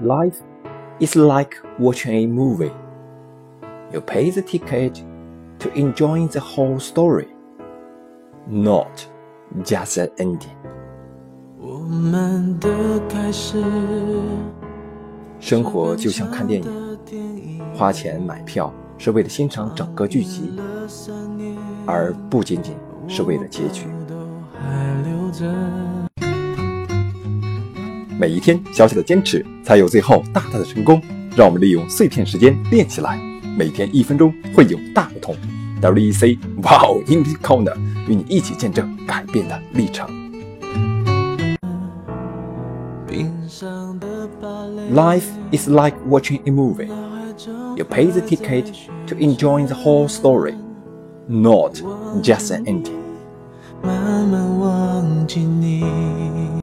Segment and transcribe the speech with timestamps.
[0.00, 0.36] Life
[1.00, 2.72] is like watching a movie.
[3.92, 5.02] You pay the ticket
[5.60, 7.28] to enjoy the whole story,
[8.46, 9.06] not
[9.64, 10.54] just the ending.
[11.58, 12.68] 我们的
[13.08, 13.62] 开始，
[15.40, 20.52] 生活就像看电影，花钱买票是为了欣赏整个剧集，
[21.86, 22.74] 而不仅仅
[23.08, 23.86] 是为了结局。
[24.60, 25.99] 还留着。
[28.21, 31.01] 每一天小小的坚持，才有最后大大的成功。
[31.35, 33.19] 让我们利用碎片时间练起来，
[33.57, 35.35] 每天一分钟会有大不同。
[35.81, 37.75] WEC Wow English Corner
[38.07, 40.07] 与你一起见证改变的历程。
[44.93, 46.89] Life is like watching a movie.
[47.75, 48.65] You pay the ticket
[49.07, 50.53] to enjoy the whole story,
[51.27, 51.81] not
[52.21, 52.99] just an ending.
[53.81, 54.90] 慢慢。